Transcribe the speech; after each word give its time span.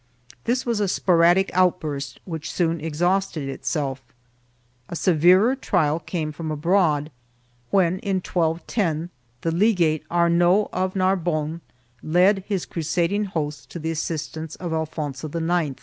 2 0.31 0.35
This 0.45 0.65
was 0.65 0.79
a 0.79 0.85
spo 0.85 1.15
radic 1.19 1.51
outburst 1.53 2.19
which 2.25 2.51
soon 2.51 2.81
exhausted 2.81 3.47
itself. 3.47 4.01
A 4.89 4.95
severer 4.95 5.55
trial 5.55 5.99
came 5.99 6.31
from 6.31 6.49
abroad, 6.49 7.11
when, 7.69 7.99
in 7.99 8.15
1210, 8.15 9.11
the 9.41 9.51
Legate 9.51 10.03
Arnaud 10.09 10.69
of 10.73 10.95
Narbonne 10.95 11.61
led 12.01 12.43
his 12.47 12.65
crusading 12.65 13.25
hosts 13.25 13.67
to 13.67 13.77
the 13.77 13.91
assistance 13.91 14.55
of 14.55 14.73
Alfonso 14.73 15.29
IX. 15.29 15.75